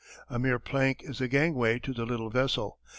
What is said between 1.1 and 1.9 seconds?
the gangway